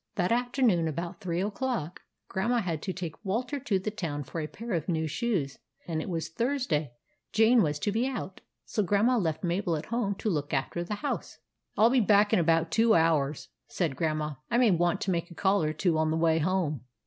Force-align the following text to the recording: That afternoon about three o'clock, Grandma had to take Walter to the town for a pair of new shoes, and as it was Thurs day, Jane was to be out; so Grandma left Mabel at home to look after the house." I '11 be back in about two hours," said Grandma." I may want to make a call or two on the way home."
That 0.15 0.31
afternoon 0.31 0.87
about 0.87 1.21
three 1.21 1.41
o'clock, 1.41 2.01
Grandma 2.27 2.57
had 2.61 2.81
to 2.81 2.91
take 2.91 3.23
Walter 3.23 3.59
to 3.59 3.77
the 3.77 3.91
town 3.91 4.23
for 4.23 4.41
a 4.41 4.47
pair 4.47 4.71
of 4.73 4.89
new 4.89 5.05
shoes, 5.05 5.59
and 5.87 6.01
as 6.01 6.05
it 6.05 6.09
was 6.09 6.29
Thurs 6.29 6.65
day, 6.65 6.93
Jane 7.31 7.61
was 7.61 7.77
to 7.77 7.91
be 7.91 8.07
out; 8.07 8.41
so 8.65 8.81
Grandma 8.81 9.17
left 9.17 9.43
Mabel 9.43 9.75
at 9.75 9.85
home 9.93 10.15
to 10.15 10.27
look 10.31 10.55
after 10.55 10.83
the 10.83 10.95
house." 11.05 11.37
I 11.77 11.81
'11 11.83 11.99
be 11.99 12.03
back 12.07 12.33
in 12.33 12.39
about 12.39 12.71
two 12.71 12.95
hours," 12.95 13.49
said 13.67 13.95
Grandma." 13.95 14.33
I 14.49 14.57
may 14.57 14.71
want 14.71 15.01
to 15.01 15.11
make 15.11 15.29
a 15.29 15.35
call 15.35 15.61
or 15.61 15.71
two 15.71 15.95
on 15.99 16.09
the 16.09 16.17
way 16.17 16.39
home." 16.39 16.81